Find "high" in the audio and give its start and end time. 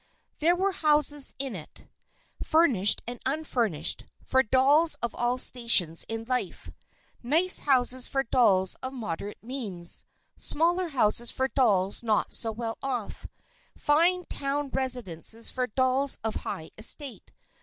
16.37-16.71